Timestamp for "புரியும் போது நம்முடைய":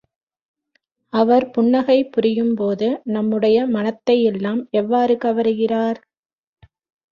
2.05-3.67